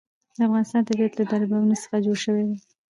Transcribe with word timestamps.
د 0.35 0.39
افغانستان 0.47 0.81
طبیعت 0.89 1.13
له 1.15 1.23
دریابونه 1.31 1.75
څخه 1.83 1.97
جوړ 2.05 2.17
شوی 2.25 2.43
دی. 2.49 2.57